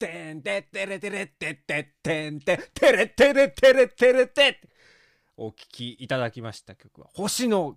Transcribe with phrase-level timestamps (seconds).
[0.00, 4.60] テレテレテテテンテテレテレテテテンテテレテレテレテレテ
[5.36, 7.08] お聴きいただきました曲は。
[7.12, 7.76] 星の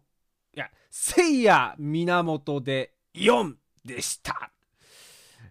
[0.56, 4.52] いや聖夜源で4でした。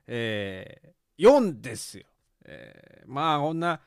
[0.07, 2.05] えー、4ですよ、
[2.47, 3.81] えー、まあこんな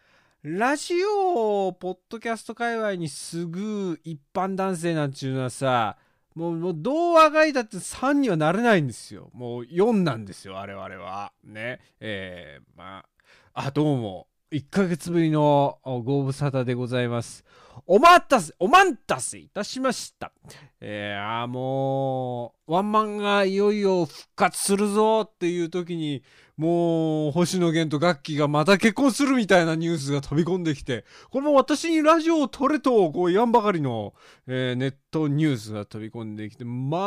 [0.44, 5.98] ラジオポッドキャスト界隈にすぐ一般男性なんていうのはさ
[6.36, 9.32] もう、もう、どうあがいたって3にはなれないんですよ。
[9.34, 11.32] もう4なんですよ、我々は。
[11.44, 11.80] ね。
[12.02, 13.06] えー、ま
[13.54, 14.28] あ、あ、どうも。
[14.52, 17.44] 1ヶ月ぶりのご無沙汰でございます。
[17.88, 20.32] お待たせ、お待たせいたしました。
[20.82, 26.24] えー、あもう、ワンマンがいよいよ復活するぞっていう時に、
[26.58, 34.14] もう、星野源とガッキーがまた結婚するみたいなニュースが飛び込んできて、これも私にラジオを撮れと、こう言わんばかりの、
[34.48, 36.98] えー、ネットニュースが飛び込んできて、ま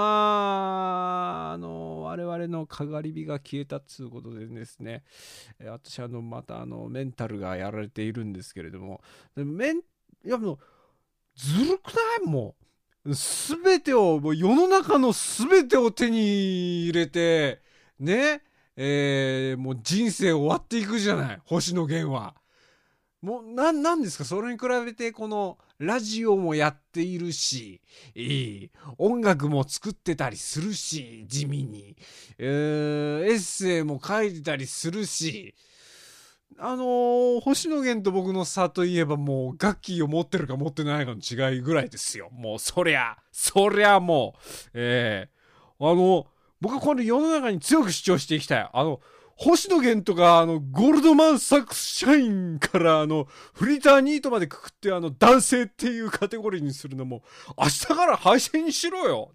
[1.50, 5.02] あ、あの、我々のかがり火が消えたっつうことでですね、
[5.60, 9.00] え、私、あの、また、あの、メンタルがやられているんですけれども、
[9.34, 9.80] メン、
[10.24, 10.58] いや、もう、
[11.36, 12.26] ずるくない？
[12.26, 12.56] も
[13.04, 13.14] う。
[13.14, 17.62] すべてを、もう世の中のすべてを手に入れて、
[17.98, 18.42] ね、
[18.76, 21.40] えー、もう人生終わっていくじゃない？
[21.44, 22.34] 星野源は。
[23.22, 24.24] もう、な、なんですか？
[24.24, 27.80] それに比べて、この、ラジオもやっているし、
[28.14, 31.96] いい、音楽も作ってたりするし、地味に。
[32.36, 35.54] えー、エッセイも書いてたりするし、
[36.58, 42.30] あのー、星野源と僕の差といえばもう、楽器を持ってるか持ってないかの違いぐらいですよ。
[42.32, 46.26] もう、そりゃ、そりゃもう、ええー、あの、
[46.60, 48.70] 僕はこの世の中に強く主張していきたい。
[48.72, 49.00] あの、
[49.36, 57.22] 星野源とか、あの、ゴールドマンサックス社員から、あの、フリーターニートまでくくって、あの、男性っていうカテゴリーにするのも、
[57.56, 59.30] 明日から配信しろよ。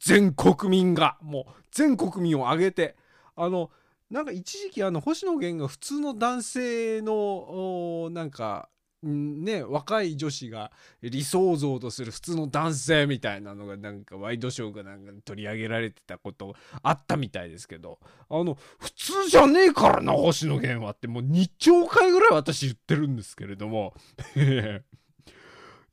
[0.00, 2.96] 全国民が、もう、全国民を挙げて、
[3.36, 3.70] あの、
[4.10, 8.68] なんか一時期あの星野源が普通の男性のなんか
[9.02, 10.72] ね、若い女子が
[11.02, 23.94] 理想像とする普通の男性みたいなのがなんかワイドショーがなんか取り上げられてたことあったみたいですけど、あの、普通じゃねえからな、星野源はってもう日朝会ぐらい私言ってるんですけれども、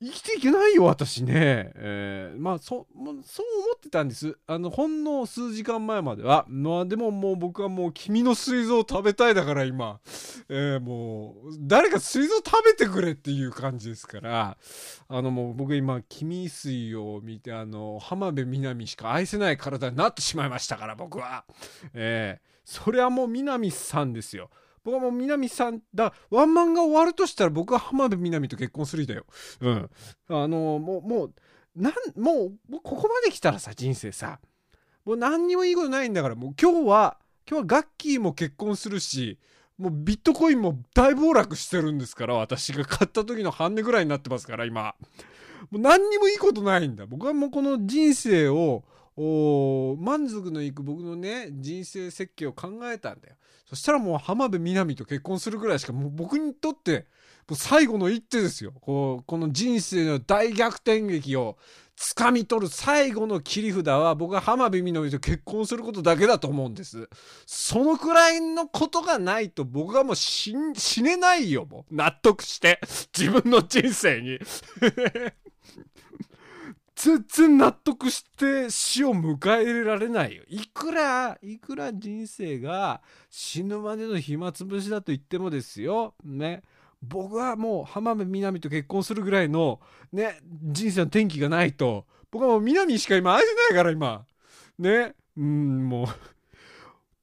[0.04, 1.72] 生きていけないよ、私ね。
[1.76, 3.16] えー、まあ、そ、そう思
[3.78, 4.38] ってたんです。
[4.48, 6.46] あの、ほんの数時間前までは。
[6.50, 10.02] まあ、でももう僕はもう君の膵臓を食べたいだから今。
[10.50, 14.58] えー、もう、誰か膵臓食べてくれっていう感じですから。
[15.08, 21.46] あのもう僕今、君水を見て、あの、浜辺美波しか愛せない体になってしまいましたから、僕は。
[21.94, 24.50] えー、それはもう南さんですよ。
[24.84, 26.14] 僕はもう南さんだ。
[26.30, 29.26] ワンマンが終わるとしたら僕は浜辺美波と結婚するだよ。
[29.62, 29.90] うん。
[30.30, 31.34] あのもうもう
[31.76, 34.40] なんもうここまで来たらさ人生さ。
[35.06, 37.18] もう何にもいいことないんだからもう今日は
[37.50, 39.38] 今日はガッキーも結婚するし
[39.78, 44.96] もうビットコインも大暴落してるんですから私が買った時の半値ぐらいになってますから今。
[45.72, 47.06] もう何にもいいことないんだ。
[47.06, 48.84] 僕はもうこの人生を
[49.16, 53.36] お満足のいく僕のね人生設計を考えたんだよ。
[53.66, 57.08] そしたらもう浜辺美波と結婚するぐらいしかもう僕にとって
[57.48, 58.72] もう最後の一手ですよ。
[58.82, 61.58] こうこの人生の大逆転劇を
[61.98, 67.10] 掴み取る最後の切り札は僕は浜辺美波と結婚することだけだと思うんです。
[67.46, 70.54] そのくらいのことがないと僕はもう死
[71.02, 71.96] ねないよもう。
[71.96, 72.80] 納得して。
[73.16, 74.40] 自分の人生に。
[76.96, 80.44] 全然納得して死を迎えられないよ。
[80.48, 86.14] いくら、いくら人生が死ぬまでの暇つぶしだと言ってもですよ。
[86.24, 86.62] ね。
[87.02, 89.82] 僕はもう浜辺美波と結婚するぐらいの
[90.12, 94.26] ね、人生の転機がないと、僕はもう南しか今愛せないから今。
[94.80, 95.16] ね。
[95.36, 96.08] うん、もう。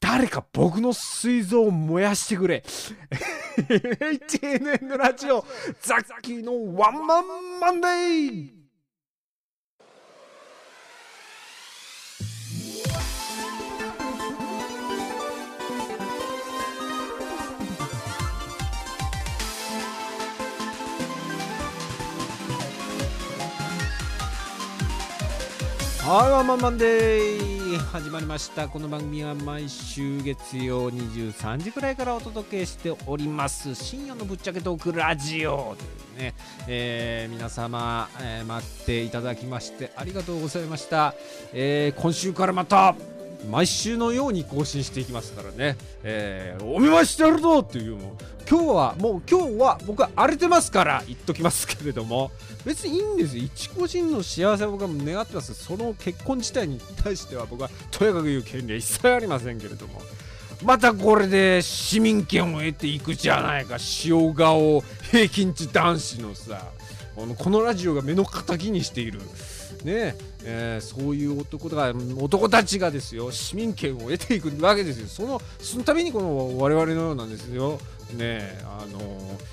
[0.00, 2.64] 誰か僕の膵臓を燃やしてくれ。
[3.56, 5.44] HNN ラジオ、
[5.82, 7.24] ザッキーのワンマン
[7.60, 8.59] マンデー
[26.12, 28.66] はいワンマンマンデー始まりました。
[28.66, 33.76] この番組は毎週月曜23時くらいからお届けしております。
[33.76, 36.34] 深夜のぶっちゃけトークラジオというね、
[36.66, 41.14] えー、皆様、えー、待っていただきましてありがとうございました、
[41.52, 42.96] えー、今週からまた
[43.48, 48.16] 毎週のように更新していきますからね、えー、お見舞いしてやるぞっていうも
[48.48, 52.30] 今日はもう今日は僕は荒れてますから言っときますけれども。
[52.64, 53.44] 別にいいんですよ。
[53.44, 55.54] 一個人の幸せを僕は願ってます。
[55.54, 60.00] その結婚自体に対しては僕はとやかく言う権利は一切ありませんけれども。
[60.62, 63.76] またこれで市民権を得ていくじゃないか。
[64.04, 66.66] 塩顔平均値男子のさ
[67.16, 69.20] このラジオが目の敵にしている。
[69.84, 75.06] ねえー、そういう男とか男たちがですよ市民権を得ていくわけですよ。
[75.06, 77.78] そのそのためにこの我々のようなんですよ。
[78.14, 78.98] ねあの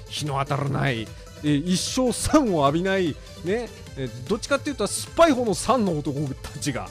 [0.09, 1.07] 日の当たらない、
[1.43, 3.15] え一生酸を浴びない、
[3.45, 6.87] ねえどっちかっていうと酸っぱい方の酸の男たちが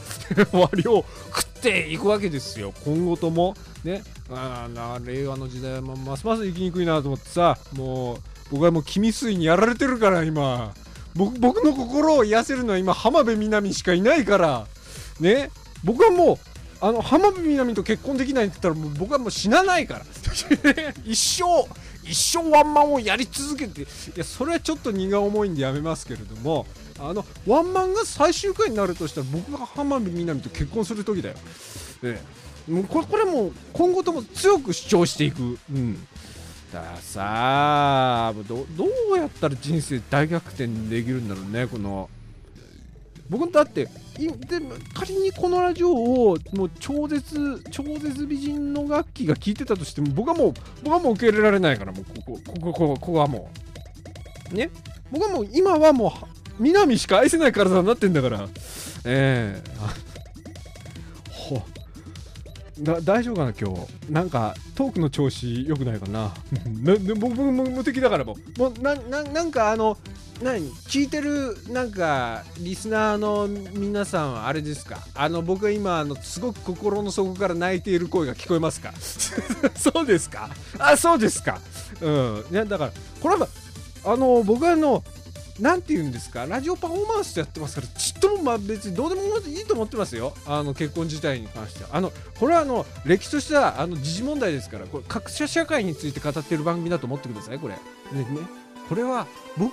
[0.50, 1.04] 終わりを
[1.34, 2.72] 食っていくわけですよ。
[2.84, 3.54] 今後とも
[3.84, 4.68] ねあ
[5.02, 8.16] 令和の時代はますます生きにくいなと思ってさもう
[8.50, 10.74] 僕はもう君水にやられてるから今。
[11.16, 14.66] 僕僕の心を癒せるのは今浜辺美波しかいないから。
[15.20, 15.50] ね。
[15.84, 16.38] 僕はもう
[16.80, 20.04] あの浜辺美波と結婚できないって言ったらもう僕はもう死なないから。
[21.04, 21.44] 一生
[22.04, 23.82] 一生ワンマンをやり続けて。
[23.82, 23.86] い
[24.16, 26.66] やそれはちょっと荷が重いんでやめますけれども。
[26.98, 31.34] あのワンマンが最終回になるとしたら僕が浜辺美波と結婚する時だよ、
[32.02, 32.20] ね、
[32.68, 36.06] もうこれこれも今後とも強く主張していく、うん、
[37.00, 42.08] さどどうやったら人生大逆転できるんだろうねこの。
[43.28, 43.90] 僕だってで
[44.94, 50.54] 仮にこのラジオをもう超絶超絶美人の楽器が聴いてたとしても僕はもう
[50.84, 53.50] 僕はもう受け入れられないからもうここここここはも
[54.52, 54.54] う。
[54.54, 54.70] ね。
[55.10, 58.48] 僕はもう今はもう南しか愛せない体になってんだから。
[59.04, 59.62] ええ。
[59.78, 60.15] ー
[62.80, 64.12] だ大丈夫かな今日。
[64.12, 66.34] なんかトークの調子良くないかな。
[67.18, 68.58] 僕も無敵だからもう。
[68.58, 69.96] もうなななんかあの
[70.42, 70.68] 何？
[70.88, 74.98] 聞いてるなんかリスナーの皆さんはあれですか？
[75.14, 78.92] あの僕は今あのすごく心の底から泣いている声が聞こえますか？
[79.00, 80.50] そうですか？
[80.78, 81.58] あそうですか。
[82.02, 82.92] うん、ね、だから
[83.22, 83.48] これは
[84.04, 85.02] あの僕はあの
[85.60, 86.46] 何て言うんですか？
[86.46, 90.34] ラジオパフォーマンスやってますからちっともまあ別にどうでもいいと思ってますよ。
[90.46, 91.90] あの結婚自体に関しては。
[91.92, 97.74] あのこれはあの歴史としてはあの時事問題ですからこれ各社社会について語ってる番組だと思ってくださいこれ。
[97.74, 97.80] ね。
[98.88, 99.26] これは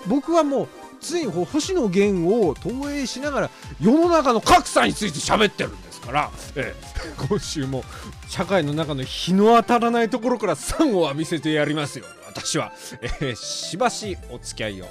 [0.08, 0.68] 僕はもう
[1.00, 6.76] つい星野源を投影しながら世の中の格差について喋ってるんですから、ええ、
[7.30, 7.84] 今週も
[8.28, 12.06] 社会の中の日の当たらないところから酸を浴びせてやりますよ。
[12.26, 12.74] 私は、
[13.22, 14.88] ええ、しばしお付き合いを。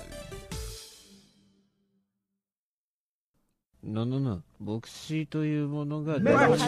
[3.84, 4.40] 77
[4.86, 6.64] シーというものが誰し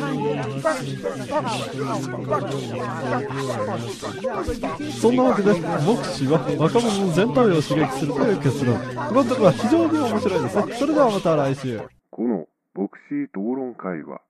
[4.99, 8.77] そんなわけでシーは若者全体を刺激するという結論。
[8.77, 10.67] このところは非常に面白いです。
[10.67, 11.81] ねそれではまた来週。
[12.11, 14.21] このボクシー討論会は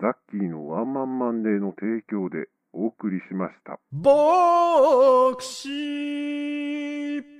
[0.00, 3.78] ザッキーのワンマンマンデーの提供でお送りしました。
[3.92, 7.39] ボクシー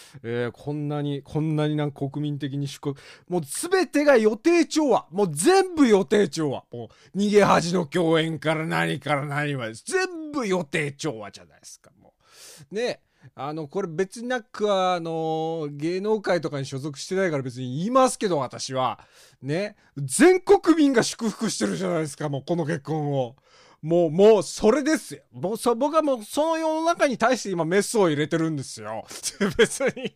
[0.23, 2.95] えー、こんなに、こんなになんか国民的に祝。
[3.27, 5.07] もう全てが予定調和。
[5.11, 6.63] もう全部予定調和。
[6.71, 9.73] もう逃げ恥の共演から何から何まで。
[9.73, 11.91] 全部予定調和じゃないですか。
[12.01, 12.13] も
[12.71, 12.75] う。
[12.75, 13.01] ね。
[13.35, 18.99] あの、これ別になんか、あの、芸能界とかに所属してないから別に言いますけど、私は。
[19.41, 19.75] ね。
[19.97, 23.35] 全国民が祝福してるじゃないですか、もうこの結婚を。
[23.81, 25.23] もう、もう、それですよ。
[25.31, 29.05] もう、そ、僕はもう、その世の中に対して今メスを入れてるんですよ。
[29.57, 30.13] 別に。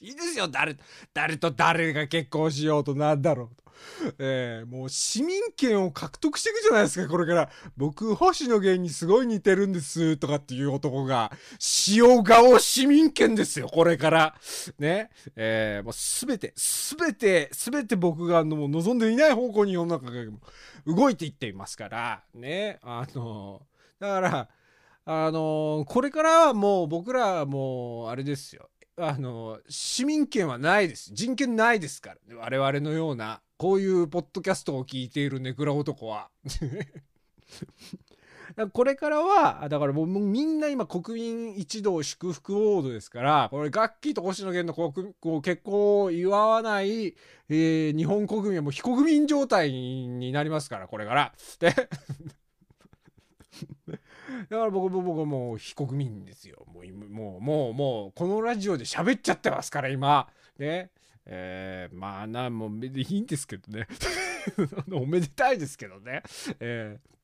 [0.00, 0.76] いいですよ、誰、
[1.14, 3.63] 誰と誰が結婚しようとなんだろうと。
[4.18, 7.50] えー、もう市民権を獲得していくじゃないですか、これから。
[7.76, 11.32] 僕、星野源にすごい似てるんです、とかっていう男が、
[11.88, 14.34] 塩顔市民権ですよ、これから。
[14.78, 15.10] ね。
[15.36, 20.24] えー、もうすべて、すべて、すべて僕がもう望んでいない方向に世の中が
[20.86, 22.78] 動いていっていますから、ね。
[22.82, 23.62] あの、
[23.98, 24.48] だから、
[25.06, 28.70] あの、これからはもう僕らはもう、あれですよ。
[28.96, 31.10] あの、市民権はないです。
[31.12, 36.28] 人権ないですから、ね、我々のような、こういうポッドキャストを聞いているネクラ男は。
[38.72, 47.16] これからは、だからもうみんな今国民一同祝福モードですから、これ楽器と星野源の国こう結婚を祝わない、
[47.48, 51.32] えー日本国民はもう非国民状態になりますから、これから。
[51.58, 51.74] で、
[54.48, 56.64] だから僕も僕はもう非国民ですよ。
[56.72, 60.28] もう、もう、もう、もう、このラジオで喋っちゃってますから、今。
[60.58, 60.90] ね。
[61.26, 63.86] えーまあな、もう、いいんですけどね。
[64.92, 66.22] おめでたいですけどね。
[66.60, 67.14] えー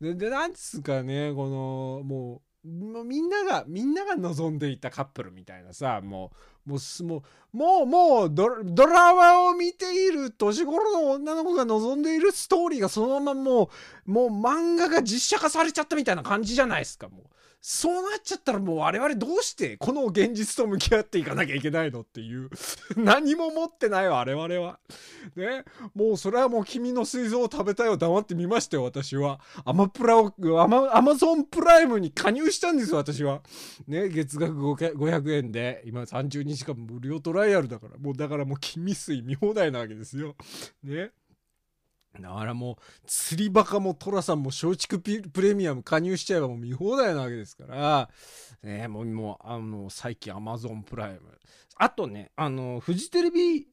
[0.00, 6.32] で、でなんですかね、この、もう、もうみんなが、みんなが望んでいたカップルみたいなさ、も
[6.66, 13.70] う、もう、もう、もう、もうドラ、ドラマを見ている年頃の女の子が望んでいるストーリーがそのままも
[14.06, 17.37] う、もう漫画が実写化されちゃったみたいな感じじゃないですか、もう。
[17.60, 22.50] そうなっちゃったらもう我々どうしてこの現実と向き合っていかなきゃいけないのっていう。
[22.96, 24.78] 何も持ってない我々は。
[25.36, 25.64] ね。
[25.94, 29.40] もうそれはもう君の水蔵を食べたいを黙ってみましたよ、私は。
[29.64, 33.42] アマプラを、アマ、アマゾンプライムに加入したんですよ、私は。
[33.86, 34.08] ね。
[34.08, 37.98] 月額500 500円で、今30日間無料トライアルだから。
[37.98, 40.36] もうだからもう君水見放題なわけですよ。
[40.84, 41.10] ね。
[42.14, 48.10] だからもう、釣りバカもトラさんも松竹プレミアム加入しちゃえばもう見放題なわけですから、
[48.62, 51.20] ね、もう、もう、あの、最近アマゾンプライム。
[51.76, 53.68] あとね、あの、フジテレビ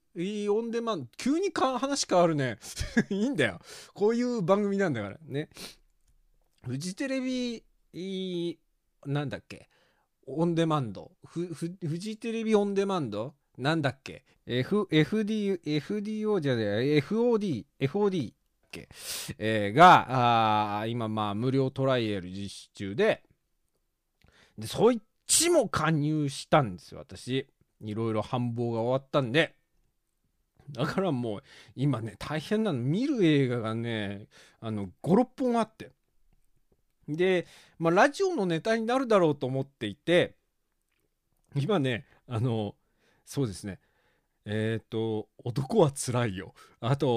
[0.50, 2.58] オンデマン、急にか話変わるね。
[3.10, 3.60] いいんだよ。
[3.94, 5.50] こういう番組なんだからね。
[6.64, 7.64] フジテレビ、
[9.06, 9.70] なんだっけ？
[10.28, 11.12] オンデマンド。
[11.26, 13.36] フフフジテレビオンデマンド？
[13.58, 18.36] なんだっけ？F、FD、FDO じゃない FOD、FOD っ
[18.72, 18.90] け、
[19.38, 23.24] えーが、あ今まあ無料トライアル実施中で、
[24.58, 27.48] で、そっちも加入したんですよ、私。
[27.82, 29.56] いろいろ繁忙が終わったんで。
[30.72, 31.44] だからもう、
[31.76, 32.80] 今ね、大変なの。
[32.80, 34.28] 見る映画がね、
[34.60, 35.92] あの、5、6本あって。
[37.08, 37.46] で、
[37.78, 40.36] まあ、ラジオのネタになるだろうと思っていて、
[41.56, 42.76] 今ね、あの、
[43.26, 43.80] そうですね。
[44.46, 46.54] えっ、と、男はつらいよ。
[46.82, 47.08] あと、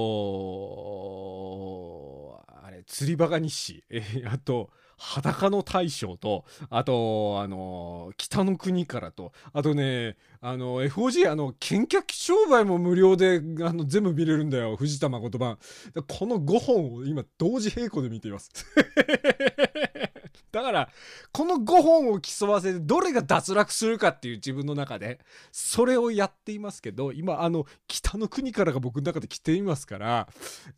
[2.49, 3.85] あれ、釣りバカ日誌。
[3.91, 14.77] えーあと、裸の大将と、あと、あの、北の国からと、あとね、あの、FOG、あの、見客商売も無料で、あの、全部見れるんだよ。
[14.77, 15.59] 藤田誠版。
[16.09, 18.51] この5本を今、同時並行で見ています。
[20.51, 20.89] だから、
[21.33, 25.21] この5本を競わせて、どれが脱落するかっていう自分の中で、
[25.53, 30.29] それをやっていますけど、今、あの、北の国からが僕の中で来ていますから、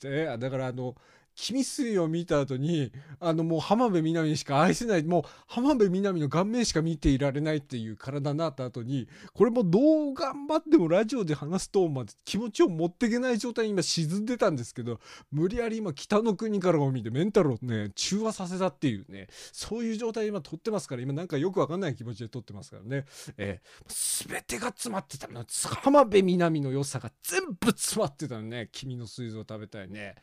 [0.01, 0.97] でだから、あの、
[1.41, 23.07] 君水を見た後に、あのもう浜辺美波しか愛せない、もう浜辺美波の顔面しか見ていられないっていう体になった後に、これもどう頑張ってもラジオで話すトーンまで気持ちを持っていけない状態に今沈んでたんですけど、無理やり今北の国からを見てメンタルをね、中和させたっていうね、そういう状態で今撮ってますから、今なんかよくわかんない気持ちで撮ってますからね。
[23.39, 25.47] えー、全てが詰まってたの。
[25.83, 28.69] 浜辺美波の良さが全部詰まってたのね。
[28.73, 30.17] 君の水蔵食べたいね。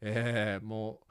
[0.00, 1.06] えー、もう、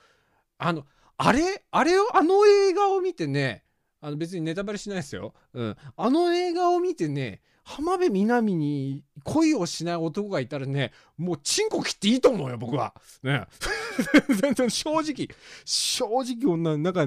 [0.58, 0.86] あの、
[1.18, 3.64] あれあれを、あの映画を見てね、
[4.00, 5.34] あの別にネタバレしないですよ。
[5.54, 5.76] うん。
[5.96, 12.94] あの映画を見てね、浜辺美波に恋をしない男がいたらね、もうチンコ切っていいと思うよ、僕は。
[13.24, 13.46] ね。
[14.42, 15.28] 全然正直、
[15.66, 17.06] 正直女、なんか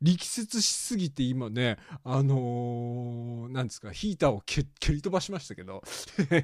[0.00, 5.82] 力説しすぎて今ね、あのー、なんですか、ヒーターを蹴り飛ばしましたけど、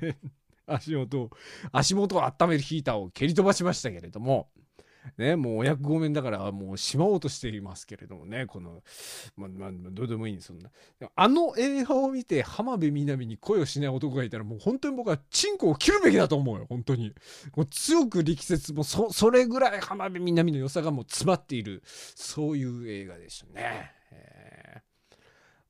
[0.66, 1.30] 足元、
[1.72, 4.50] 足元を温めるヒーターを蹴り飛ばしましたけれども、
[5.18, 8.82] ね、もうお役御免だからもうしまおうとしていますけれどもね、この、
[9.36, 10.70] まあ、まあ、どうでもいいんです、そんな。
[11.14, 17.14] あの映画を見て浜辺美波に恋をしない男がいたらもう本当に僕はチンコを切るべきだと思うよ、本当に。
[17.56, 23.92] もう強く力説もそ、それぐらい浜辺美波の良さがもう詰まっている、そういう映画でしたね。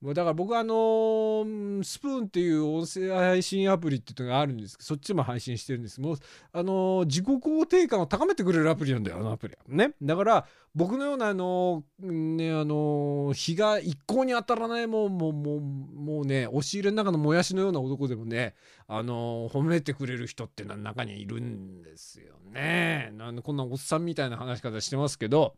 [0.05, 5.99] もうだから僕はあのースプーンっていう音声配信アプリっていうのがあるんですけど、そっちも配信してるんです。
[5.99, 6.17] もう、
[6.53, 9.61] あのー自己肯定感を高めてくれるアプリなんだよ、あのアプリは。
[9.67, 9.95] ね。
[10.03, 18.55] だから、僕のようなあのーね、あのー日が一向に当たらないもう、もう、もう、もうね、押し入れの中のもやしのような男でもね、
[18.87, 23.11] あのー褒めてくれる人っていうのは中にいるんですよね。
[23.17, 25.55] なんでこんなおっさんみたいな話し方してますけど、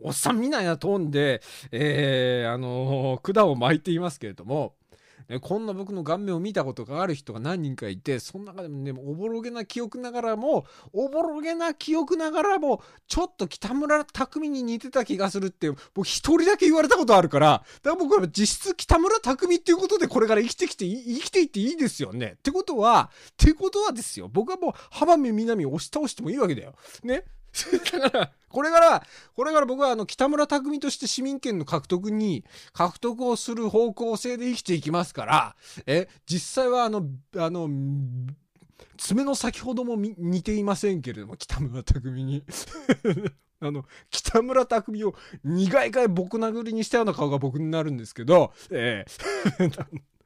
[0.00, 4.74] おっさんみたいなトーンで、えー、あのー管を巻いていますけれども、
[5.28, 22.36] ね、こんな僕の顔面を見たことがある人が何人かいて、その中でもね、おぼろげな記憶ながらも、おぼろげな記憶ながらも、ちょっと北村匠に似てた気がするって、僕一人だけ言われたことあるから、だから僕は実質北村匠っていうことでこれから生きてきて、生きていっていいですよね。
[22.38, 26.74] ってことは、ってことはですよ、僕はもう浜辺美波を押し倒してもいいわけだよ。
[27.02, 27.24] ね。
[28.00, 29.02] だから、これから、
[29.34, 37.68] これから僕はあの、北村匠海として市民権の獲得に、獲得をする方向性で生きていきますから、え、実際はあの、あの、
[38.96, 42.44] 爪の先ほども似ていませんけれども、北村匠海に。
[43.60, 49.04] あの、北村匠海を苦い回僕殴りにしたような顔が僕になるんですけど、え
[49.58, 49.68] え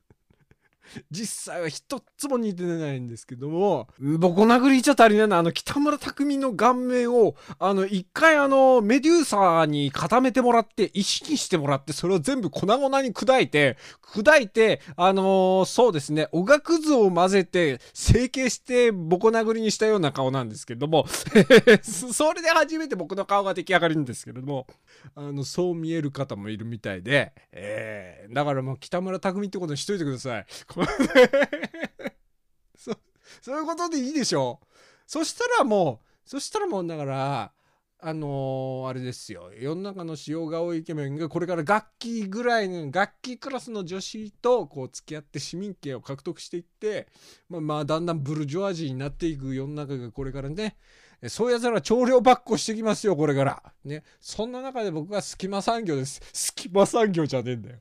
[1.11, 21.07] 実際は一つも似てないんですけども、僕殴りじゃ足りないのは、あの、北村匠海の顔面を、あの、一回あの、メデューサーに固めてもらって、石にしてもらって、それを全部粉々に砕いて、砕いて、あのーそうですね、おがくずを混ぜて、成形して、ボコ殴りにしたような顔なんですけども、
[21.83, 24.67] それで初めて僕の顔が出来上がるんですけれども、
[25.15, 30.47] あの、そう見える方もいるみたいで、えー、だからもう北村匠海ってことにしといてください。
[32.77, 32.93] そ、
[33.41, 34.67] そういうことでいいでしょう。
[35.07, 37.53] そしたらもう、そしたらもうだから、
[38.05, 39.53] あのーあれですよ。
[39.57, 47.07] 世の中の塩顔イケメンがこれから楽器ぐらいの、楽器クラスの女子とこう付き合って市民権を獲得していって、
[47.49, 50.77] まあまあだんだんブルジョワジーになっていく世の中がこれからね、
[51.29, 53.63] そういうやつら調量ばっこしてきますよ、これから。
[53.85, 54.03] ね。
[54.21, 56.21] そんな中で僕は隙間産業です。
[56.33, 57.79] 隙間産業じゃねえんだよ。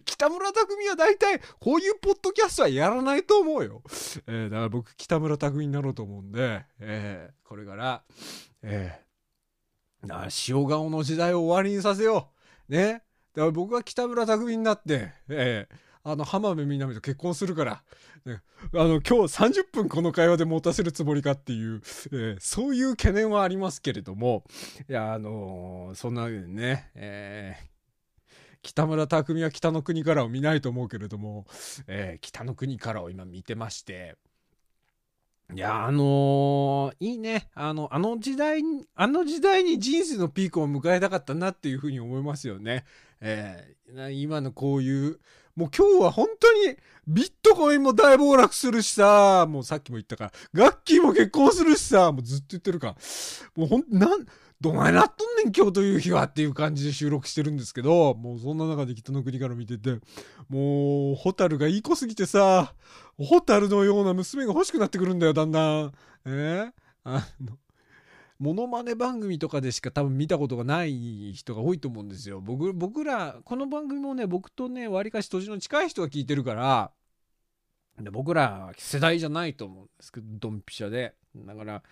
[0.04, 3.82] 北村匠海は大体こういうポッドキャストはやらないと思うよ。
[4.26, 8.02] えーだから僕北村匠海になろうと思うんで、えーこれから、
[8.62, 12.30] えーだから塩顔の時代を終わりにさせよ
[12.68, 12.72] う。
[12.72, 13.02] ね。
[13.34, 17.82] だから僕は北村匠海になって、えーあの浜辺美波と結婚するから、
[18.26, 18.42] ね、
[18.74, 21.80] あの今日30分この会話で持たせるつもりかっていう、
[22.12, 24.44] えーそういう懸念はありますけれども、
[24.86, 27.73] いや、あのーそんなね、えー
[28.64, 31.46] 北村匠海は北の国からを見ないと思うけれども、
[31.86, 34.16] えー北の国からを今見てまして、
[35.54, 37.48] いや、あのーいいね。
[37.54, 42.84] あの、あの時代に、あの時代に人生のピークを迎えたかったなっていうふうに思いますよね。
[43.20, 45.20] えー今のこういう、
[45.54, 52.96] もう今日は本当にビットコインも大暴落するしさ、もうさっきも言ったから、ガッキーも結婚するしさ、もうずっと言ってるか。
[53.54, 54.26] もうほん、なん、
[54.60, 59.98] どないなっとんねん今日という日はっていう感じで収録してるんですけど、もうそんな中で北の国から見てて、
[60.48, 62.74] もう、ホタルがいい子すぎてさ、
[63.18, 65.92] ホタルのような娘が欲しくなってくるんだよ、だんだん。
[66.24, 66.28] え？
[66.28, 66.72] ー
[67.04, 67.58] あの、
[68.38, 72.40] モノマネ番組とかでしか多分見たことがない人が多いと思うんですよ。
[72.40, 76.92] 僕、僕ら、この番組もね、僕とね、割かし年の近い人が聞いてるから、
[78.00, 81.14] で僕ら世代じゃないと思うんですけど、ドンピシャで。
[81.36, 81.82] だから、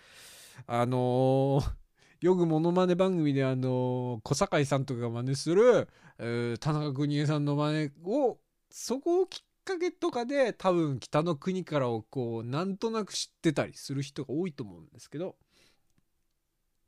[0.67, 1.82] あのー
[2.23, 8.37] よくモノマネ番組であの小堺さんとかが真似する、えー田中邦衛さんの真似を、
[8.71, 15.35] そこをきっかけとかで多分北の国からをこう、なんとなく知ってたりする人が多いと思うんですけど、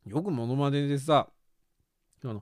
[0.05, 1.27] よくモノマネでさ、
[2.23, 2.41] あの、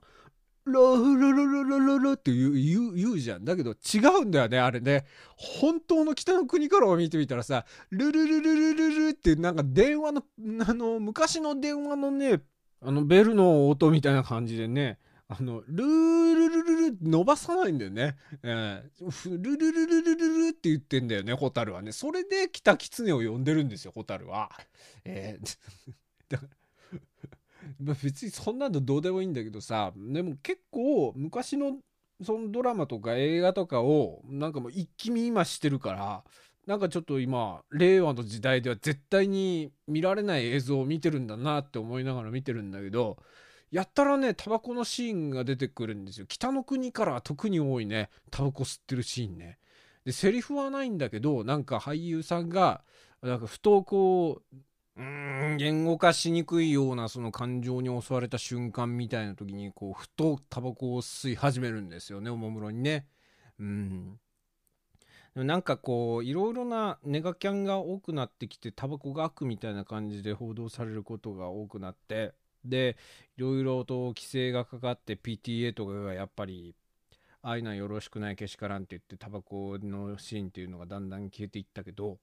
[0.64, 3.44] ラフララララララって言う言う言うじゃん。
[3.44, 5.04] だけど違うんだよね、あれね。
[5.36, 10.22] 本当の北の国からを見てみたらさ、ルルルルルルルってなんか電話の、
[10.64, 12.40] あの、昔の電話のね、
[12.84, 18.16] あの、ベルの音みたいな感じでね、あの、ルールルルル伸ばさないんだよね。
[18.42, 21.92] えールルルルルルルって言ってんだよね、ホタルはね。
[21.92, 24.50] それで北狐を呼んでるんですよ、ホタルは。
[25.04, 25.58] えー
[26.28, 26.46] だか
[27.84, 31.78] ら 別にそんなのどうでもいいんだけどさ、でも結構昔の
[32.22, 36.24] そのドラマとか映画とかをなんかもう一気見今してるから、
[36.66, 43.18] なんかちょっと今、令和の時代では絶対に見られない映像を見てるんだなって思いながら見てるんだけど、
[43.70, 46.26] やったらね、タバコのシーンが出てくるんですよ。
[46.26, 49.58] 北の国から特に多いね、タバコ吸ってるシーンね。
[50.04, 52.82] で、セリフはないんだけど、なんか俳優さんが、
[53.20, 54.42] なんかふとこ
[54.96, 63.06] う、ん、言語化しにくいようなその感情に襲われた瞬間みたいな時に、こう、ふとタバコを吸い始めるんですよね、おもむろにね。
[63.58, 64.20] うん。
[65.34, 72.96] でもなんかこう、いろいろなネガキャンが多くなってきて、タバコが悪みたいな感じで報道されることが多くなって、で、
[73.36, 76.76] いろいろと規制がかかって PTA とかがやっぱり、
[77.42, 82.18] ああいうのはよろしくないけしからんって言ってタバコのシーンっていうのがだんだん消えていったけど、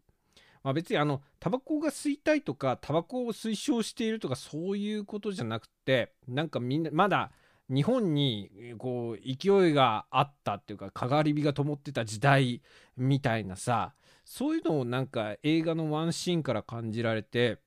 [0.64, 7.32] まあ別にあの、タバコが吸いたいとか、タバコを推奨しているとか、そういうことじゃなくて、なんかみんな、まだ
[7.74, 12.62] 日本にこう、勢いがあったっていうか、かがり火が灯ってた時代
[12.98, 13.94] みたいなさ、
[14.26, 17.60] そういうのをなんか映画のワンシーンから感じられて、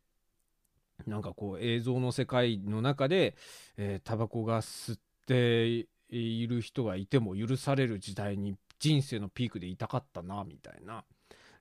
[1.06, 3.34] なんかこう映像の世界の中で、
[3.76, 11.04] えータバコが吸っている人がいても許される時代に人生のピークでいたかったなみたいな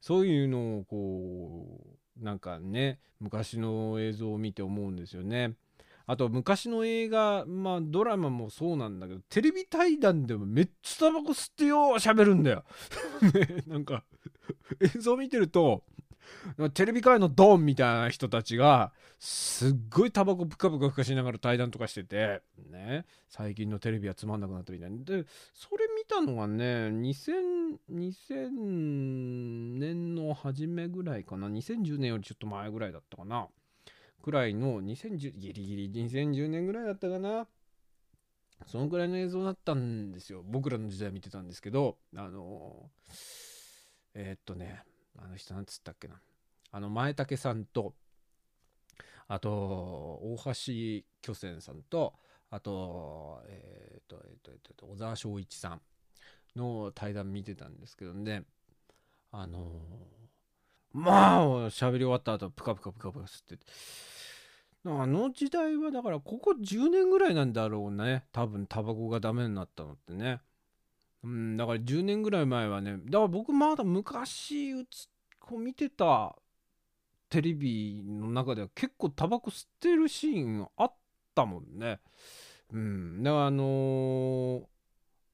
[0.01, 1.65] そういうのをこ
[2.21, 5.53] うなんかね昔の映像を見て思うんですよね。
[6.05, 12.63] あと昔の映画まあドラマもそうなんだけどテレビ対談でもめっちゃタバコ吸ってよ喋るんだよ。
[13.33, 14.03] ね、なんか
[14.81, 15.83] 映像見てると
[16.73, 31.47] テレビ界のドンみたいな人たちがすっごいタバコプカプカふかしながら対談とかしててね最近のテレビはつまんなくなったみたいでそれ見たのがね 2000, 2000年の初めぐらいかな。
[31.47, 33.47] 2010年よりちょっと前ぐらいだったかな。
[34.23, 37.45] くらいの2010ギリギリ2010年ぐらいだったかな。
[38.65, 40.43] そのくらいの映像だったんですよ。
[40.45, 42.89] 僕らの時代見てたんですけどあの
[44.13, 44.83] えー、っとね
[45.19, 46.21] あの人なんつったっけな。
[46.71, 47.95] あの前竹さんと
[49.27, 50.51] あと大橋
[51.21, 52.13] 巨泉さんと
[52.49, 55.81] あとえっ、とえっ、とえっ、と小沢昭一さん
[56.55, 58.45] の対談見てたんですけどね。
[59.33, 59.81] あの
[60.93, 63.59] まあ喋り終わった後プカプカプカプカ吸って。
[64.85, 68.25] あの時代はだからここ10年ぐらいなんだろうね。
[68.31, 70.41] 多分タバコがダメになったのってね。
[71.23, 74.85] うん、だから10年ぐらい前はね、だから僕まだ昔
[75.39, 76.35] こう見てた
[77.29, 80.93] テレビの中では結構タバコ吸ってるシーンあっ
[81.33, 81.99] たもんね。
[82.73, 84.63] うん、だからあのー、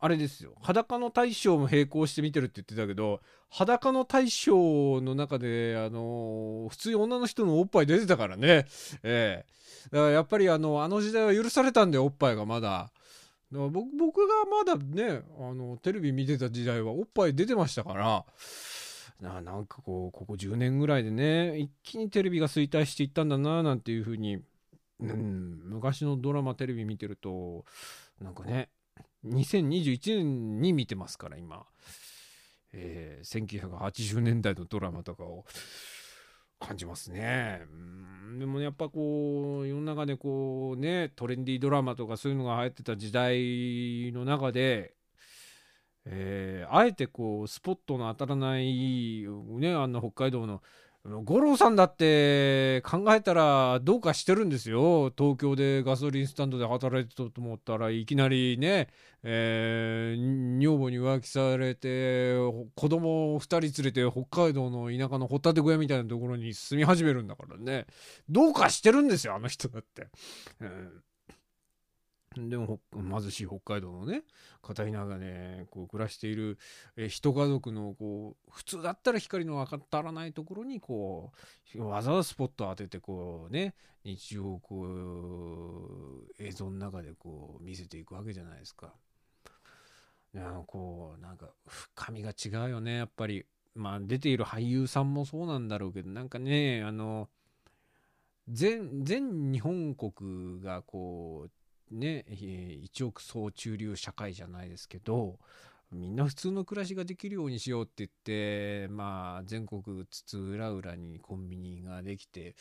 [0.02, 0.54] あれですよ。
[0.62, 8.66] 裸の大将も並行して見てるって言ってたけど裸の大将の中で、あのー、普通に女の人のおっぱい出てたからね、
[9.04, 9.46] ええ。
[9.90, 12.92] ー、だからやっぱりあのあの時代は許されたんだよおっぱいがまだ。
[13.52, 18.26] だから僕僕がまだねあのテレビ見てた時代はおっぱい出てましたから。
[19.22, 24.38] ななんかこうここ10年ぐらいでね一気にテレビが衰退していったんだななんていうふうに、
[25.02, 27.66] うん、昔のドラマテレビ見てると
[28.22, 28.70] なんかね
[29.26, 31.66] 2021年に見てますから今、
[32.74, 35.46] えー、1980年代のドラマとかを
[36.60, 37.62] 感じますね。
[38.38, 44.94] でもやっぱこう世の中でこうねトレンディードラマとかそういうのが流行ってた時代の中で、
[46.06, 49.26] えー、あえてこうスポットの当たらない
[49.58, 50.62] ねあんな北海道の
[51.06, 55.12] 五郎さんだって考えたらどうかしてるんですよ。
[55.18, 58.90] 東京でガソリンスタンドで働いてたと思ったらいきなりね、
[59.24, 62.36] えー、女房に浮気されて
[62.76, 67.86] 子供を2人連れて北海道の田舎のホタテ小屋みたいなところに住み始めるんだからね。
[68.28, 70.10] どうかしてるんですよあの人だって。
[70.60, 71.04] うん。
[72.48, 74.24] でも貧しい北海道のね
[74.62, 76.58] 片田舎でこう暮らしている
[76.96, 81.32] え一家族のこう普通だったら光の当たらないところにこ
[81.76, 83.74] うわざわざスポットを当ててこうね
[84.06, 84.86] 日常をこ
[86.30, 88.94] う映像の中でこう見せていくわけじゃないですか。
[90.34, 93.46] いやこうなんか深みが違うよねやっぱり。
[93.76, 97.30] まあ出ている俳優さんもそうなんだろうけどなんかねあの
[98.48, 101.52] 全日本国がこう
[101.92, 102.26] ね、
[102.84, 105.40] 一億総中流社会じゃないですけど
[105.92, 112.56] みんな普通の暮らしができるようにしようって言ってまあ全国津々浦々にコンビニができて、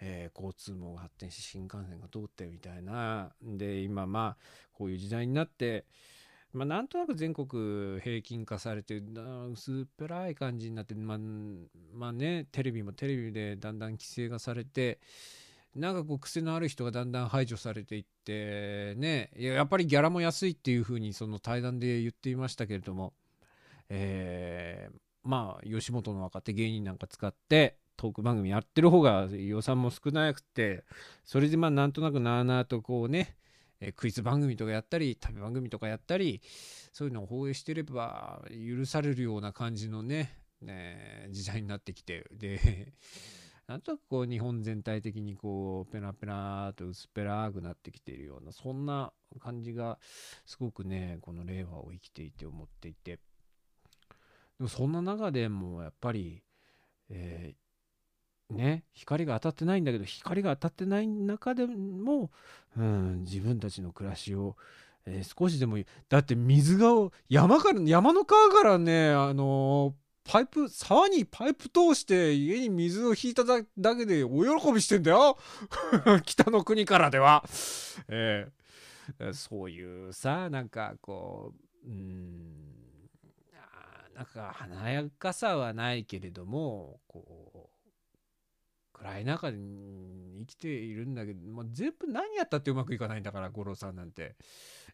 [0.00, 3.32] えー、交通網が発展し新幹線が通ってみたいな。
[3.42, 4.36] で今まあ
[4.72, 5.84] こういう時代になって
[6.52, 9.00] まあ、なんとなく全国平均化されて
[9.52, 11.18] 薄っぺらい感じになって、まあ、
[11.94, 14.98] まあねテレビもテレビでだんだん規制がされて
[15.74, 23.12] なんかこう癖のある人がだんだん排除されていってねやっぱりギャラも安いっていうふうにその対談で言っていましたけれども、
[23.88, 30.84] えー、まあ吉本の若手芸人なんか使ってトーク番組やってる方が予算も少なくて
[31.24, 33.36] それでまあなんとなくなあなあとこうね
[33.96, 36.42] クイズ番組とかやったり旅番組とかやったり
[36.92, 42.92] そういうのを放映してれば許されるような感じのねね時代になってきてで
[43.70, 50.00] なんとなくこう日本全体的にこうペラペラと薄っぺらくなってきているようなそんな感じが
[50.44, 53.20] すごくねこの令和を生きていて思っていてで
[54.58, 56.42] もそんな中でもやっぱり、
[57.10, 57.54] え、
[58.50, 62.32] ね光が当たってないんだけど光が当たってない中でも、
[62.76, 64.56] うん、自分たちの暮らしを
[65.06, 65.86] え、少しでもいい。
[66.08, 66.88] だって水が
[67.28, 75.36] 山から山の川からねあのーパイプ、沢にパイプ通して家に水を引いただけでお喜びしてんだよ
[76.24, 77.44] 北の国からでは。
[78.06, 81.52] えー、そういうさ、なんかこ
[81.84, 82.78] う、うん、
[84.14, 94.36] なんか華やかさはないけれども、こう、暗い中に生きているんだけど、まあ、全部何やったってうまくいかないんだから、五郎さんなんて。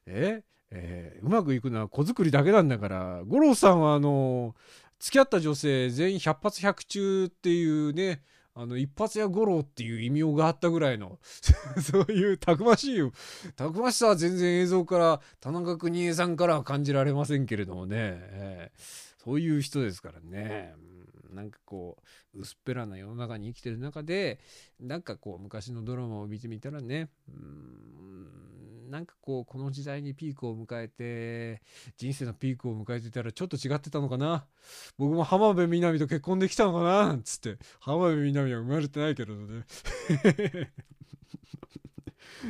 [0.06, 0.42] え？
[0.70, 4.54] えー、うまくいくのは子作りだけなんだから、五郎さんはあの
[4.98, 8.22] 付き合った女性全員100発100中っていうね、
[8.54, 11.18] あの、一発屋五郎っていう異名があったぐらいの、
[11.82, 13.10] そういうたくましい、
[13.54, 20.72] たくましさは全然映像から、田中邦衛さんからは感じられませんけれどもね、えーそういう人ですからね。
[21.32, 21.96] なんかこ
[22.34, 24.40] う薄っぺらな世の中に生きてる中で
[24.80, 28.46] なんかこう昔のドラマを見てみたらねうん
[28.90, 31.62] なんかこうこの時代にピークを迎えて
[31.96, 34.46] 人生のピークを迎えてたらちょっと違ってたのかな。
[34.96, 37.58] 僕も浜辺美波と結婚できたのかななんつって。
[37.80, 39.64] 浜辺美波は生まれてないけれどね。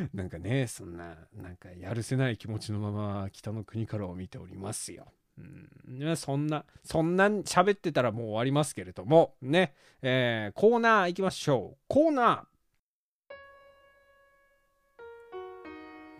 [0.13, 5.07] なんかねそんななんかやるせない気持ちのまま北の国からを見ておりますよ。
[5.39, 11.77] うんね、そんな、そんな喋ってたらもう終わりますけれども、ね、えー、コーナー行きましょう。
[11.89, 12.47] コーナ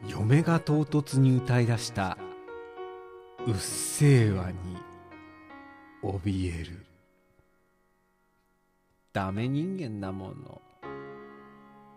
[0.05, 2.17] ー嫁が唐突に歌い出した、
[3.47, 4.77] うっせぇわに、
[6.03, 6.87] 怯える。
[9.13, 10.61] ダメ人間だもの。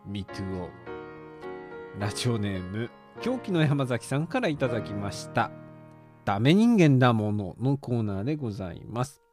[0.06, 0.70] ミトゥオ。
[2.00, 2.90] ラジオネーム、
[3.22, 5.52] 狂気の山崎さんからいただきました。
[6.30, 9.24] ダメ人間だもののコーナーでございます。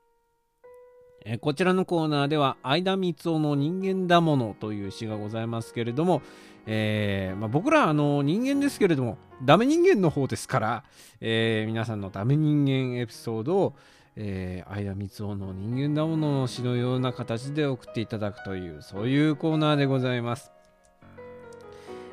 [1.27, 6.23] えこちらのコーナーでは、相田光夫の人間だものという詩がございますけれども、
[6.65, 10.85] えーまあ、僕らあの人間ですけれども、ダメ人間の方ですから、
[11.21, 13.77] えー皆さんのダメ人間エピソードを、
[14.17, 20.56] えー、相田光夫の人間だものの詩のような形で送っていただくという、そういうコーナーでございます。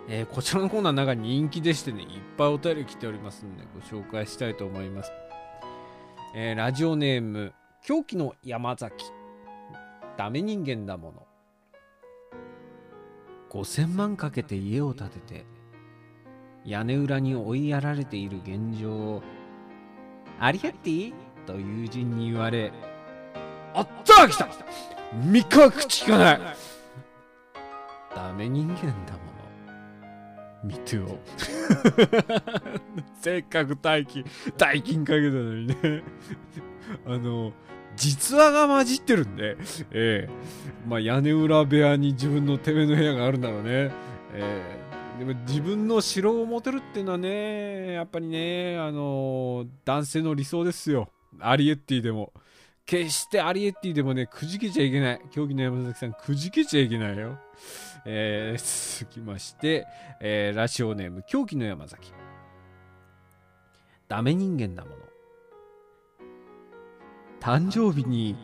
[0.08, 5.12] えーこちらのコーナーの中に人気でしてね、いっぱいお便り来ておりますので、ご紹介したいと思います。
[6.36, 9.06] えーラジオネーム、狂気の山崎。
[10.18, 11.28] ダメ人間だもの。
[13.50, 15.46] 5000万かけて家を建てて、
[16.66, 19.24] 屋根裏に追いやられている現状を、
[20.40, 21.14] ありがってい
[21.46, 22.72] と友人に言われ、
[23.74, 24.48] あった来た
[25.16, 26.42] !3 日口聞かない
[28.16, 29.33] ダメ人間だもの。
[30.64, 31.20] ミトゥオ。
[33.22, 34.26] せっかく大金、
[34.58, 35.76] 大金かけたのにね。
[37.06, 37.54] あの、
[37.96, 39.58] 実話が混じってるんで、
[39.92, 40.30] ええ
[40.88, 43.92] まあ屋根裏部屋に自分のてめえの部屋があるんだろうね。
[44.34, 44.84] ええ
[45.20, 51.10] でも自分の城を持てるっていうのはね、やっぱりね、あの男性の理想ですよ。
[51.40, 52.34] アリエッティでも。
[52.86, 55.22] 決してアリエッティでもね、くじけちゃいけない。
[55.32, 57.40] 競技の山崎さん、くじけちゃいけないよ。
[58.06, 59.86] えー続きまして、
[60.20, 62.12] えーラジオネーム、狂気の山崎。
[64.08, 64.96] ダメ人間だもの。
[67.40, 68.38] 誕生日に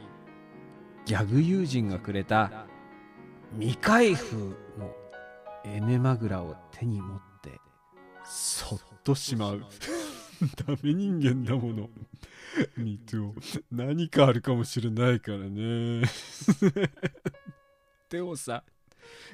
[1.05, 2.65] ギャグ友人がくれた
[3.57, 4.93] 未開封の
[5.63, 7.59] エネマグラを手に持って
[8.25, 9.61] そっとしまう
[10.67, 11.89] ダメ人間だもの
[12.77, 16.01] ミトゥ何かあるかもしれないからね
[18.09, 18.63] でもさ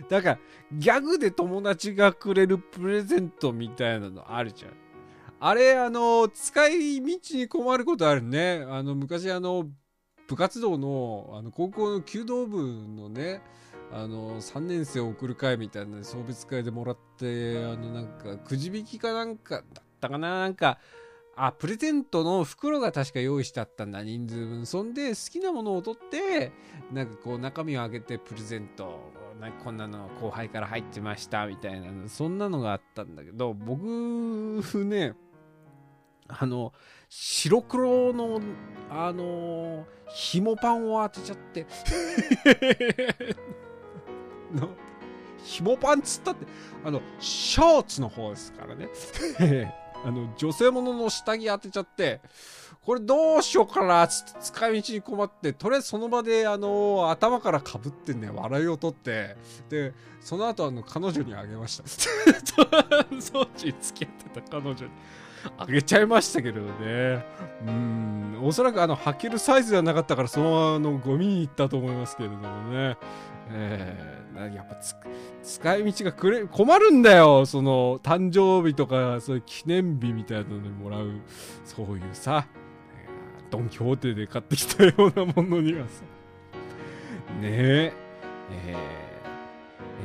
[0.10, 0.40] だから
[0.72, 4.72] ギャグで友達がくれるプレゼントみたいなのあるじゃん。
[5.40, 8.66] あれあの使い道に困ることあるね。
[8.70, 9.68] あの昔あの
[10.28, 13.42] 部活動のあの高校の弓道部のね
[13.92, 20.80] あの3年生を送る会みたいな送別会でもらってあのなんかくじ引きかなんかだったかななんか
[21.36, 24.66] あプレゼントの袋が確か用意してあったんだ人数分。
[24.66, 26.52] そんで好きなものを取って
[26.92, 35.13] なんかこう中身を開けてプレゼントなんこんなの後輩から入ってましたみたいなそんなのがあったんだけど僕ね
[36.28, 36.74] あの
[37.10, 38.41] 白黒の
[38.89, 41.65] あの紐パンを当てちゃって
[44.54, 44.69] の
[45.43, 46.48] 紐パンつったって
[46.84, 48.89] あのショーツの方ですからね。
[50.06, 52.21] あの女性ものの下着当てちゃって
[52.86, 59.36] これどうしようかなつって使い道に困ってとりあえずその場であの頭からかぶってね笑いを取って
[59.69, 61.88] でその後あの彼女にあげました。
[63.19, 64.91] そっちに付き合ってた彼女に
[65.58, 67.26] あげちゃいましたけれどね。
[67.67, 68.39] うん。
[68.43, 72.98] おそらくあの履けるサイズではなかったからそのままあのゴミに行ったと思いますけれどもね。
[73.52, 74.95] えー、やっぱつ
[75.43, 81.12] 使い道がくれ困るんだよその誕生日とかそういう記念日みたいなのにもらう
[81.63, 82.48] そういうさ
[83.50, 86.04] ドン・キホーテで買ってきたようなものにはさ。
[87.42, 87.94] ねえ。
[88.52, 89.06] えー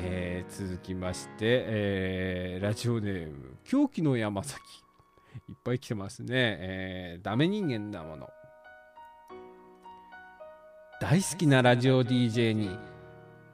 [0.03, 4.61] えー続きまして、えーラジオネーム狂気の山崎。
[5.49, 8.29] いっぱい来てますね、えーダメ人間だもの。
[11.01, 12.77] 大好きなラジオ DJ に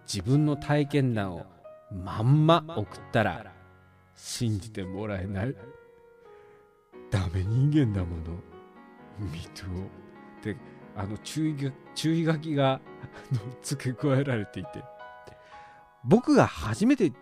[0.07, 1.47] 自分の体験談を
[1.93, 3.53] まんま送ったら
[4.15, 5.55] 信じてもらえない。
[7.11, 8.39] ダメ人間だもの。
[9.19, 9.85] ミトゥ
[10.43, 10.57] オで
[10.95, 12.81] あの注意注意書きが
[13.63, 14.85] 付け加えられていて。
[16.05, 17.13] 僕が初めて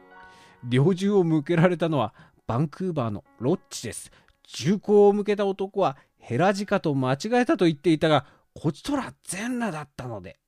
[0.62, 2.12] 猟銃を向けられたのは
[2.46, 4.10] バンクーバーのロッチです。
[4.46, 10.38] 銃口を向けた男はヘラジカと間違えたと言っていたがこちとら全裸だったので。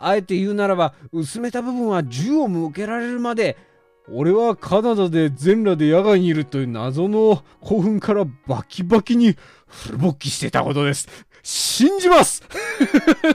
[0.00, 3.56] あえて言うならば薄めた部分は銃を向けられるまで
[4.10, 9.36] 俺はカナダで全裸で野外にいるという謎の興奮からバキバキに
[9.68, 11.08] フル勃起してたことです。
[11.42, 12.42] 信じます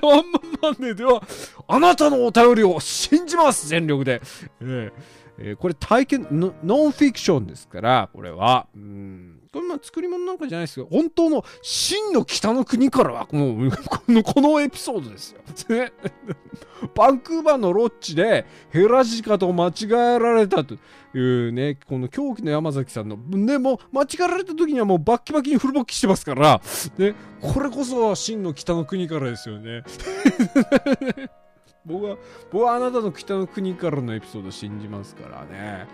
[0.01, 1.23] ワンマンマンデーでは、
[1.67, 4.21] あなたのお便りを信じます全力で。
[4.61, 4.91] えー
[5.39, 8.67] えーこれ体験ノ、ンフィクションですから、これは。
[8.75, 10.87] うんこれまあ作り物なんかじゃないですよ。
[10.89, 15.41] 本当の真の北の国からは、もう、この、このエピソードですよ。
[15.69, 15.93] ね
[16.95, 19.85] バンクーバーのロッジでヘラジカと間違
[20.15, 20.73] えられたと
[21.17, 26.59] いうね、この狂気の山崎さんの、ね、も間違えられた時にはもうバッキバキにフルボッキしてますから、
[26.97, 29.83] ね、これこそ真の北の国からですよね。
[31.85, 32.17] 僕は、
[32.51, 35.87] 僕はあなたの北の国からのエピソード信じますからね。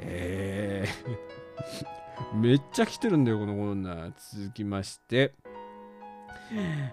[0.00, 4.12] えー、めっちゃ来てるんだよ、このコーナー。
[4.38, 5.34] 続きまして、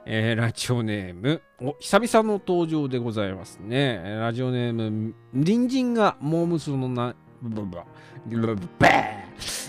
[0.05, 4.17] えーラジオネーム、お、久々の登場でございますね。
[4.19, 7.77] ラジオネーム、隣人がモームスのな、ブブブ
[8.25, 9.23] ブブブブー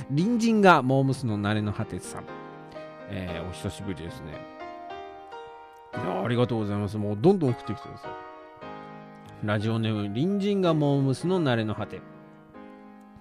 [0.09, 2.25] 隣人がモームスの慣れの果てさん。
[3.11, 4.38] えーお久しぶりですね。
[5.93, 6.97] ありがとうございます。
[6.97, 8.11] もうどんどん送ってきてください。
[9.47, 12.01] ラジオネーム、隣人がモームスの慣れの果て。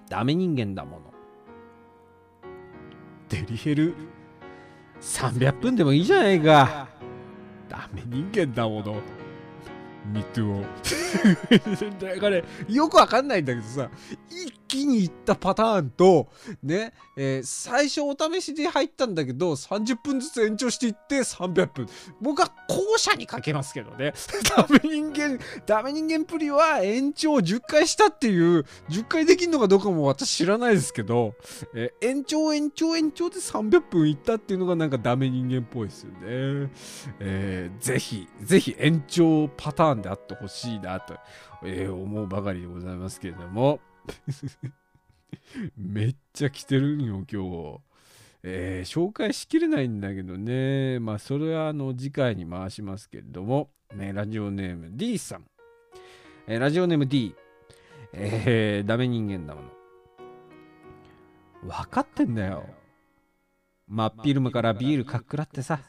[0.08, 1.13] ダメ人間だもの。
[3.34, 3.94] デリヘル、
[5.00, 6.88] 300分でもいいじゃないか。
[7.68, 9.00] ダメ人間だもの。
[10.06, 10.62] ミトゥオ。
[12.14, 13.90] だから、よくわかんないんだけどさ、
[14.74, 16.28] 一気にいったパターンと、
[16.62, 21.86] ね、えー最初お試しで入ったんだけど、30分ずつ延長していって300分。
[22.20, 24.12] 僕は後者にかけますけどね。
[24.56, 31.34] ダメ人間、ダメ人間プリは延長10回したっていう、10回できるのかどうかも私知らないですけど、
[31.74, 36.18] えー延長延長延長で300分いったっていうのがなんかダメ人間っぽいですよね。
[37.20, 41.14] えーぜひ、ぜひ延長パターンであってほしいなと、
[41.64, 43.80] えー思うばかりでございますけれども。
[45.76, 47.80] めっちゃ来てるんよ、今日。
[48.46, 50.98] えー紹介しきれないんだけどね。
[51.00, 55.46] まあ、それはあの次回に回しますけれども、ね、ラジオネーム D さん。
[56.46, 57.34] えーラジオネーム D。
[58.12, 59.68] えーダメ人間だもの。
[61.62, 62.66] 分かってんだよ。
[63.88, 65.80] 真っ昼間からビールかっくらってさ。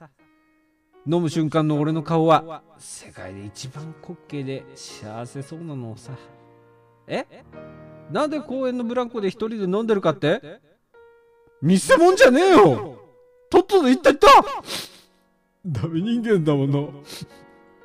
[1.07, 6.13] 飲む瞬間の俺の顔は世界で一番滑稽で幸せそうなのをさ。
[7.07, 7.25] え？
[8.11, 10.61] なんで公園のブランコで一人で飲んでるかって？
[11.61, 12.99] 見せ物じゃねえよ
[13.49, 14.27] とっとと言った言った
[15.65, 16.93] ダメ人間だもの。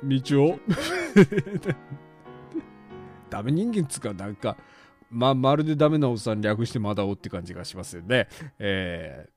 [0.03, 0.59] 道を。
[3.29, 4.57] ダメ人間っつかなんか、
[5.09, 8.27] ま、まるでダメなおっさん略してまだおって感じがしますよね。
[8.59, 9.27] え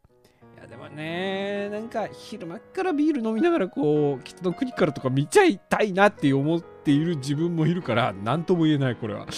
[0.57, 9.27] ー、いやでもね、なんか昼間からビール飲みながらこう、北の国からとか見ちゃいたいなって思っている自分もいるから、なんとも言えない、これは。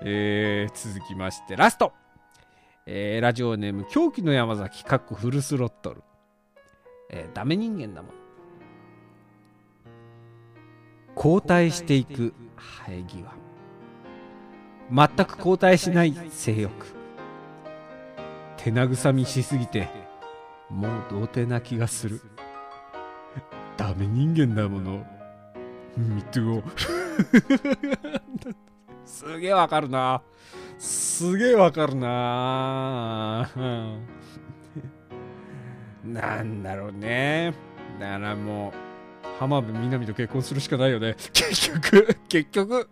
[0.00, 1.92] えー、続きまして、ラスト。
[2.86, 6.02] えー、ラジオネーム、狂気の山崎、かっこフルスロットル。
[7.10, 8.12] えー、ダメ人間だもん。
[11.16, 12.34] 交代していく
[12.86, 13.24] 生え際。
[14.90, 16.70] 全く交代しない性欲。
[18.56, 19.88] 手慰みしすぎて、
[20.70, 22.20] もう童貞な気がする。
[23.76, 25.04] ダメ人間だもの。
[25.96, 26.62] ミトゥオ。
[29.04, 30.22] すげえわかるな。
[30.78, 33.48] すげえわかるな。
[36.04, 37.54] なんだろうね。
[37.98, 38.72] だからも
[39.24, 41.16] う、浜辺美波と結婚するしかないよね。
[41.32, 42.88] 結局、結局、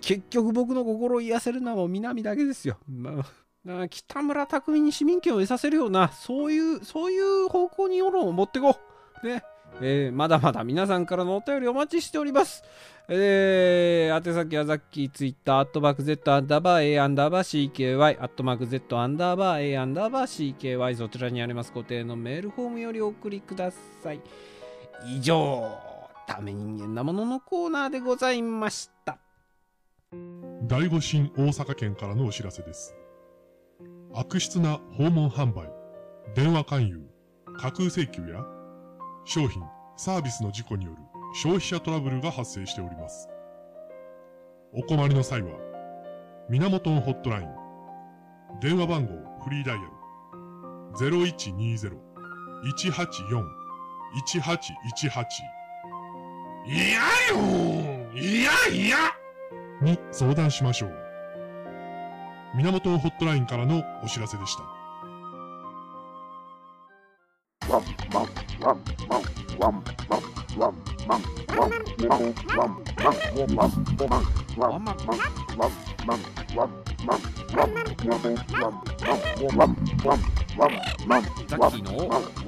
[0.00, 2.78] 結局僕の心を癒せるのはもう南だけですよ。
[2.88, 3.24] ま
[3.66, 8.76] あ、北村匠海に市民権を得させるような、そういう、そういう方向に世論を持っていこ
[9.22, 9.26] う。
[9.26, 9.42] ね。
[9.80, 12.62] えーまだまだ皆さんからのお便りお待ちしております。
[13.10, 23.70] えー、宛先はザッキーツイッター、アットマーク Z アンダーバー A アンダーバー CKY、アットマーク Z アンダーバー A アンダーバー CKY、そちらにあります固定のメールフォームよりお送りくだ
[24.02, 24.20] さい。
[25.06, 25.70] 以上、
[26.26, 29.18] ダメ人間なもののコーナーでございました。
[30.64, 32.94] 第五神大阪県からのお知らせです。
[34.12, 35.70] 悪質な訪問販売、
[36.34, 37.00] 電話勧誘、
[37.56, 38.44] 架空請求や
[39.30, 39.62] 商品、
[39.98, 40.96] サービスの事故による
[41.34, 43.28] 消費者トラブルが発生しております。
[44.72, 45.50] お困りの際は、
[46.48, 47.48] 源ホットライン、
[48.62, 49.12] 電話番号
[49.44, 49.90] フリーダイヤル
[50.96, 51.98] 0120-184-1818
[56.66, 57.36] いやよ
[58.14, 58.96] いやいや
[59.82, 60.92] に相談しましょう。
[62.56, 64.77] 源ホットラインからのお知らせでした。
[67.68, 67.78] ワ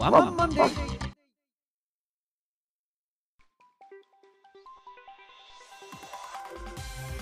[0.08, 1.00] ンマンデー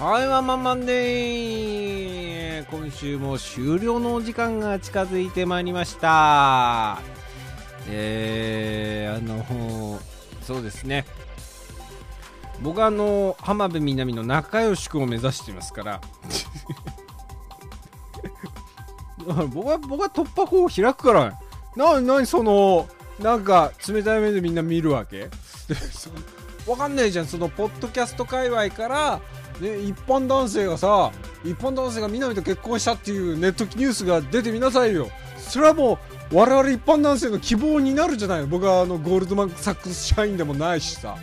[0.01, 7.18] はい、ワンマンマンデー今週も終了のお時間が近づいてまいりました。
[7.91, 10.01] えー、あの、
[10.43, 11.05] そうですね。
[12.61, 16.01] 僕はあの、浜辺美波の仲良しくを目指していますから。
[19.53, 21.39] 僕は、僕は突破口を開くから。
[21.77, 22.89] な、なにその、
[23.21, 25.29] なんか冷たい目でみんな見るわけ？
[25.69, 26.11] で そ
[26.71, 29.21] わかんないじゃん、そのポッドキャスト界隈から、
[29.61, 31.11] ね、一般男性がさ、
[31.45, 35.09] 一般男性が南と結婚したっていうネットニュースが出てみなさいよ。
[35.39, 35.99] それはもう、
[36.33, 41.17] 我々一般男性の希望になるじゃないの僕はあのゴールドマンサックス社員でもないしさ。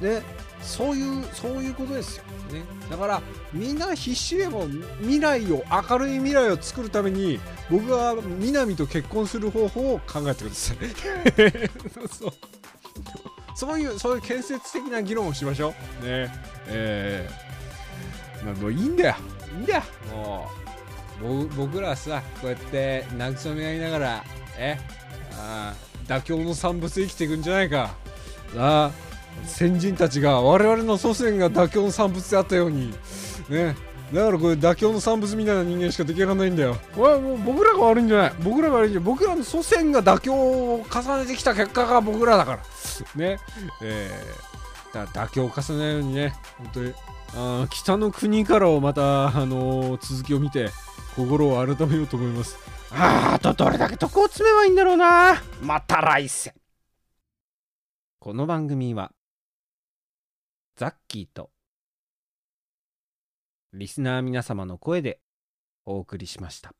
[0.00, 0.22] ね、
[0.60, 2.24] そういう、そういうことですよ。
[2.52, 3.22] ね、だから、
[3.52, 4.66] みんな必死でも
[5.00, 7.40] 未来を、明るい未来を作るために、
[7.70, 10.76] 僕は南と結婚する方法を考えてください。
[12.10, 12.32] そう
[13.56, 16.04] そういう、そういう建設的な議論をしましょう。
[16.04, 16.32] ね。
[16.66, 19.14] えー、まあもいいんだよ。
[19.56, 19.82] いいんだよ。
[20.12, 20.63] もう、
[21.56, 24.24] 僕らはさ、こうやって慰め合いながら、
[24.58, 24.78] え、
[25.38, 25.74] あ
[26.06, 27.94] 妥協の産物生きていくんじゃないか。
[28.56, 28.90] あ
[29.46, 32.92] 先人たちが、我々の祖先が妥協の産物であったように、
[33.48, 33.76] ね。
[34.12, 36.76] だからこれ妥協の産物みたいな人間しか出来上がらないんだよ。
[36.94, 38.32] これはもう僕らが悪いんじゃない。
[38.42, 39.06] 僕らが悪いんじゃない。
[39.06, 42.58] 僕らの祖先が妥協を重ねてきた結果が僕らだから。
[43.16, 43.38] ね。
[43.82, 46.94] えー、だから妥協を重ねないようにね、本当に、
[47.36, 50.70] あ北の国からをまた、あのー続きを見て、
[51.16, 52.58] 心を改めようと思います。
[52.90, 55.42] あー、あとどれだけ得を詰めばいいんだろうな。
[55.62, 56.54] また来世。
[58.18, 59.12] この番組は、
[60.76, 61.50] ザッキーと、
[63.72, 65.20] リスナー皆様の声で
[65.84, 66.74] お送りしました。